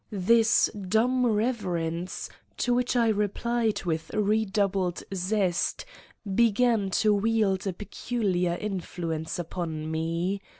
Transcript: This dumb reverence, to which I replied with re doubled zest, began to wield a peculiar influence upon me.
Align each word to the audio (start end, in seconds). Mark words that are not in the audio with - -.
This 0.09 0.67
dumb 0.73 1.27
reverence, 1.27 2.27
to 2.57 2.73
which 2.73 2.95
I 2.95 3.07
replied 3.09 3.83
with 3.85 4.09
re 4.15 4.45
doubled 4.45 5.03
zest, 5.13 5.85
began 6.33 6.89
to 7.05 7.13
wield 7.13 7.67
a 7.67 7.73
peculiar 7.73 8.55
influence 8.59 9.37
upon 9.37 9.91
me. 9.91 10.41